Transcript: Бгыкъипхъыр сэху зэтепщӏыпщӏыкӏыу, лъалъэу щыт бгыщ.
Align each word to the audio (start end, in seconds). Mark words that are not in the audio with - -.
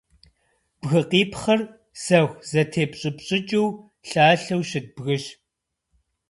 Бгыкъипхъыр 0.79 1.61
сэху 2.03 2.37
зэтепщӏыпщӏыкӏыу, 2.49 3.67
лъалъэу 4.09 4.63
щыт 4.69 4.85
бгыщ. 4.95 5.23